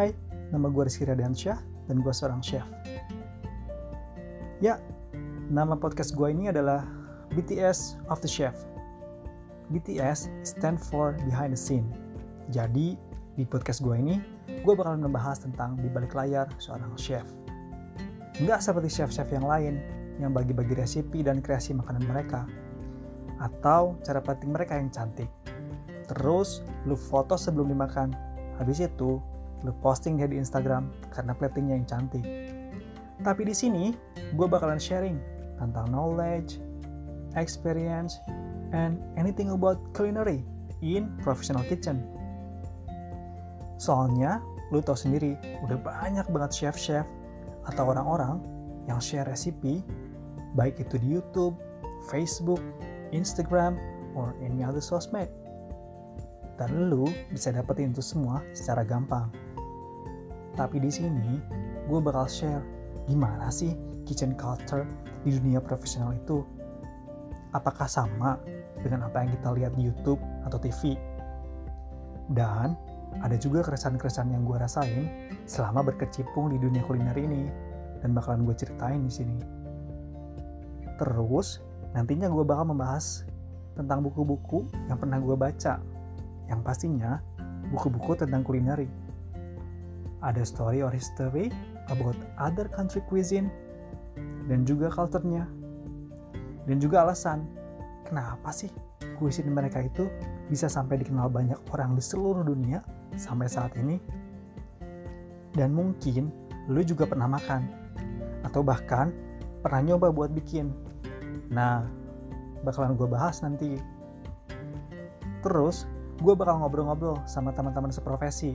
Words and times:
Hai, 0.00 0.16
nama 0.48 0.72
gue 0.72 0.88
Rizky 0.88 1.04
Radiansyah 1.04 1.60
dan 1.84 2.00
gue 2.00 2.08
seorang 2.08 2.40
chef. 2.40 2.64
Ya, 4.64 4.80
nama 5.52 5.76
podcast 5.76 6.16
gue 6.16 6.24
ini 6.32 6.48
adalah 6.48 6.88
BTS 7.36 8.00
of 8.08 8.24
the 8.24 8.30
Chef. 8.32 8.56
BTS 9.68 10.32
stand 10.40 10.80
for 10.80 11.20
behind 11.28 11.52
the 11.52 11.60
scene. 11.60 11.84
Jadi, 12.48 12.96
di 13.36 13.44
podcast 13.44 13.84
gue 13.84 13.92
ini, 13.92 14.16
gue 14.64 14.72
bakalan 14.72 15.04
membahas 15.04 15.44
tentang 15.44 15.76
di 15.76 15.92
balik 15.92 16.16
layar 16.16 16.48
seorang 16.56 16.96
chef. 16.96 17.28
Nggak 18.40 18.64
seperti 18.64 18.88
chef-chef 18.88 19.28
yang 19.28 19.44
lain 19.44 19.84
yang 20.16 20.32
bagi-bagi 20.32 20.80
resipi 20.80 21.20
dan 21.20 21.44
kreasi 21.44 21.76
makanan 21.76 22.08
mereka. 22.08 22.48
Atau 23.36 24.00
cara 24.00 24.24
plating 24.24 24.48
mereka 24.48 24.80
yang 24.80 24.88
cantik. 24.88 25.28
Terus, 26.08 26.64
lu 26.88 26.96
foto 26.96 27.36
sebelum 27.36 27.68
dimakan. 27.68 28.16
Habis 28.56 28.80
itu, 28.80 29.20
lu 29.64 29.72
posting 29.84 30.16
dia 30.16 30.28
di 30.28 30.40
Instagram 30.40 30.88
karena 31.12 31.32
platingnya 31.36 31.76
yang 31.80 31.88
cantik. 31.88 32.24
Tapi 33.20 33.42
di 33.44 33.52
sini, 33.52 33.92
gue 34.32 34.46
bakalan 34.48 34.80
sharing 34.80 35.20
tentang 35.60 35.92
knowledge, 35.92 36.56
experience, 37.36 38.16
and 38.72 38.96
anything 39.20 39.52
about 39.52 39.76
culinary 39.92 40.40
in 40.80 41.12
professional 41.20 41.60
kitchen. 41.68 42.00
Soalnya, 43.76 44.40
lu 44.72 44.80
tau 44.80 44.96
sendiri, 44.96 45.36
udah 45.64 45.76
banyak 45.80 46.24
banget 46.32 46.50
chef-chef 46.52 47.04
atau 47.68 47.92
orang-orang 47.92 48.40
yang 48.88 49.00
share 49.00 49.28
resipi, 49.28 49.84
baik 50.56 50.80
itu 50.80 50.96
di 50.96 51.20
YouTube, 51.20 51.56
Facebook, 52.08 52.60
Instagram, 53.12 53.76
or 54.16 54.32
any 54.40 54.64
other 54.64 54.80
sosmed. 54.80 55.28
Dan 56.60 56.92
lu 56.92 57.08
bisa 57.32 57.52
dapetin 57.52 57.92
itu 57.92 58.04
semua 58.04 58.44
secara 58.52 58.84
gampang. 58.84 59.32
Tapi 60.58 60.82
di 60.82 60.90
sini 60.90 61.38
gue 61.86 61.98
bakal 62.02 62.26
share 62.26 62.62
gimana 63.06 63.50
sih 63.50 63.74
kitchen 64.06 64.34
culture 64.34 64.86
di 65.22 65.34
dunia 65.34 65.62
profesional 65.62 66.14
itu. 66.14 66.42
Apakah 67.50 67.90
sama 67.90 68.38
dengan 68.78 69.10
apa 69.10 69.26
yang 69.26 69.30
kita 69.34 69.48
lihat 69.54 69.72
di 69.74 69.90
YouTube 69.90 70.22
atau 70.46 70.58
TV? 70.62 70.94
Dan 72.30 72.78
ada 73.18 73.34
juga 73.34 73.66
keresahan-keresahan 73.66 74.30
yang 74.30 74.46
gue 74.46 74.54
rasain 74.54 75.04
selama 75.50 75.82
berkecimpung 75.90 76.54
di 76.54 76.62
dunia 76.62 76.86
kuliner 76.86 77.18
ini 77.18 77.50
dan 77.98 78.14
bakalan 78.14 78.46
gue 78.46 78.54
ceritain 78.54 79.02
di 79.02 79.10
sini. 79.10 79.38
Terus 80.94 81.58
nantinya 81.90 82.30
gue 82.30 82.46
bakal 82.46 82.70
membahas 82.70 83.26
tentang 83.74 84.06
buku-buku 84.06 84.70
yang 84.86 84.94
pernah 84.94 85.18
gue 85.18 85.34
baca, 85.34 85.82
yang 86.46 86.62
pastinya 86.62 87.18
buku-buku 87.74 88.14
tentang 88.14 88.46
kulineri 88.46 89.09
ada 90.20 90.44
story 90.44 90.84
or 90.84 90.92
history 90.92 91.48
about 91.88 92.16
other 92.36 92.68
country 92.68 93.00
cuisine 93.08 93.48
dan 94.46 94.68
juga 94.68 94.92
culture-nya. 94.92 95.48
Dan 96.68 96.76
juga 96.78 97.02
alasan 97.08 97.48
kenapa 98.04 98.52
sih 98.52 98.70
cuisine 99.16 99.52
mereka 99.52 99.80
itu 99.80 100.06
bisa 100.52 100.68
sampai 100.68 101.00
dikenal 101.00 101.32
banyak 101.32 101.56
orang 101.72 101.96
di 101.96 102.02
seluruh 102.04 102.44
dunia 102.44 102.84
sampai 103.16 103.48
saat 103.48 103.72
ini. 103.80 103.96
Dan 105.56 105.74
mungkin 105.74 106.30
lu 106.70 106.84
juga 106.84 107.08
pernah 107.08 107.26
makan 107.26 107.66
atau 108.46 108.62
bahkan 108.62 109.10
pernah 109.60 109.80
nyoba 109.82 110.12
buat 110.14 110.30
bikin. 110.32 110.70
Nah, 111.50 111.84
bakalan 112.62 112.94
gue 112.94 113.08
bahas 113.08 113.42
nanti. 113.42 113.76
Terus, 115.40 115.88
gue 116.20 116.34
bakal 116.36 116.60
ngobrol-ngobrol 116.60 117.16
sama 117.24 117.50
teman-teman 117.56 117.88
seprofesi 117.88 118.54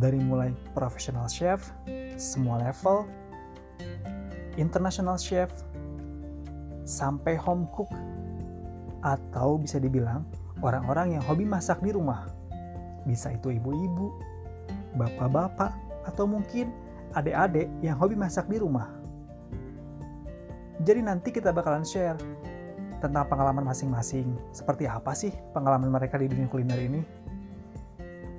dari 0.00 0.16
mulai 0.16 0.50
professional 0.72 1.28
chef, 1.28 1.76
semua 2.16 2.56
level, 2.64 3.04
international 4.56 5.20
chef, 5.20 5.52
sampai 6.88 7.36
home 7.36 7.68
cook, 7.76 7.92
atau 9.04 9.60
bisa 9.60 9.76
dibilang 9.76 10.24
orang-orang 10.64 11.20
yang 11.20 11.22
hobi 11.28 11.44
masak 11.44 11.78
di 11.84 11.92
rumah. 11.92 12.24
Bisa 13.04 13.36
itu 13.36 13.52
ibu-ibu, 13.52 14.08
bapak-bapak, 14.96 15.76
atau 16.08 16.24
mungkin 16.24 16.72
adik-adik 17.12 17.68
yang 17.84 18.00
hobi 18.00 18.16
masak 18.16 18.48
di 18.48 18.56
rumah. 18.56 18.88
Jadi 20.80 21.04
nanti 21.04 21.28
kita 21.28 21.52
bakalan 21.52 21.84
share 21.84 22.16
tentang 23.04 23.28
pengalaman 23.28 23.68
masing-masing. 23.68 24.32
Seperti 24.52 24.88
apa 24.88 25.12
sih 25.12 25.32
pengalaman 25.52 25.92
mereka 25.92 26.16
di 26.16 26.28
dunia 26.28 26.48
kuliner 26.48 26.80
ini? 26.80 27.00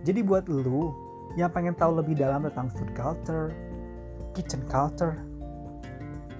Jadi 0.01 0.25
buat 0.25 0.49
lu 0.49 1.10
yang 1.39 1.51
pengen 1.51 1.75
tahu 1.77 1.99
lebih 1.99 2.19
dalam 2.19 2.43
tentang 2.43 2.67
food 2.71 2.91
culture, 2.91 3.55
kitchen 4.35 4.63
culture, 4.67 5.15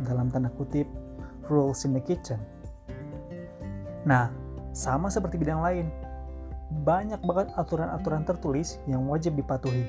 dalam 0.03 0.27
tanda 0.27 0.51
kutip, 0.55 0.87
rules 1.47 1.87
in 1.87 1.95
the 1.95 2.03
kitchen. 2.03 2.39
Nah, 4.03 4.33
sama 4.73 5.07
seperti 5.13 5.37
bidang 5.37 5.61
lain, 5.61 5.87
banyak 6.83 7.19
banget 7.21 7.51
aturan-aturan 7.59 8.23
tertulis 8.23 8.79
yang 8.87 9.05
wajib 9.07 9.35
dipatuhi. 9.35 9.85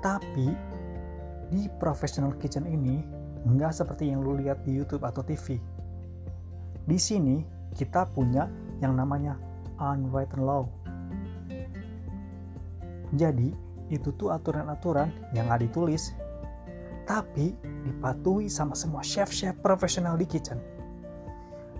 Tapi, 0.00 0.54
di 1.50 1.66
professional 1.78 2.34
kitchen 2.38 2.64
ini, 2.64 3.02
nggak 3.44 3.72
seperti 3.74 4.08
yang 4.08 4.24
lu 4.24 4.38
lihat 4.40 4.64
di 4.64 4.72
YouTube 4.72 5.04
atau 5.04 5.20
TV. 5.20 5.60
Di 6.84 6.98
sini, 7.00 7.44
kita 7.74 8.08
punya 8.12 8.48
yang 8.80 8.96
namanya 8.96 9.36
unwritten 9.80 10.44
law 10.46 10.70
jadi, 13.12 13.52
itu 13.92 14.08
tuh 14.16 14.32
aturan-aturan 14.32 15.12
yang 15.36 15.52
gak 15.52 15.68
ditulis, 15.68 16.16
tapi 17.04 17.52
dipatuhi 17.84 18.48
sama 18.48 18.72
semua 18.72 19.04
chef-chef 19.04 19.52
profesional 19.60 20.16
di 20.16 20.24
kitchen. 20.24 20.56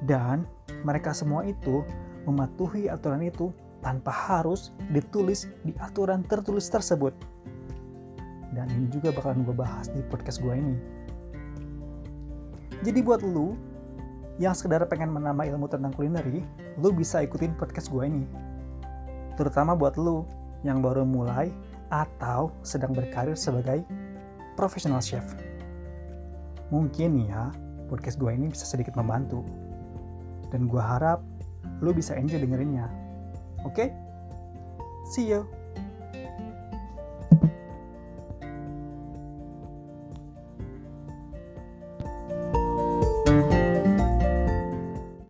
Dan 0.04 0.44
mereka 0.84 1.16
semua 1.16 1.48
itu 1.48 1.80
mematuhi 2.28 2.92
aturan 2.92 3.24
itu 3.24 3.48
tanpa 3.80 4.12
harus 4.12 4.72
ditulis 4.92 5.48
di 5.64 5.72
aturan 5.80 6.24
tertulis 6.24 6.68
tersebut. 6.68 7.12
Dan 8.52 8.68
ini 8.72 8.86
juga 8.92 9.12
bakalan 9.12 9.44
gue 9.44 9.56
bahas 9.56 9.88
di 9.92 10.00
podcast 10.08 10.40
gue 10.44 10.52
ini. 10.52 10.76
Jadi 12.84 13.00
buat 13.00 13.24
lu 13.24 13.56
yang 14.36 14.52
sekedar 14.52 14.84
pengen 14.90 15.08
menambah 15.14 15.46
ilmu 15.46 15.66
tentang 15.72 15.92
kulineri, 15.96 16.44
lu 16.80 16.92
bisa 16.92 17.24
ikutin 17.24 17.56
podcast 17.56 17.88
gue 17.88 18.04
ini. 18.04 18.24
Terutama 19.40 19.72
buat 19.72 19.96
lu 19.96 20.28
yang 20.64 20.80
baru 20.80 21.04
mulai 21.04 21.52
atau 21.92 22.50
sedang 22.64 22.90
berkarir 22.96 23.36
sebagai 23.36 23.84
profesional 24.58 25.04
chef. 25.04 25.22
Mungkin 26.72 27.28
ya, 27.28 27.52
podcast 27.86 28.18
gue 28.18 28.32
ini 28.32 28.50
bisa 28.50 28.66
sedikit 28.66 28.96
membantu. 28.98 29.44
Dan 30.50 30.66
gue 30.66 30.80
harap 30.80 31.20
lu 31.84 31.92
bisa 31.92 32.16
enjoy 32.16 32.40
dengerinnya. 32.40 32.88
Oke? 33.62 33.86
Okay? 33.86 33.88
See 35.12 35.28
you! 35.28 35.63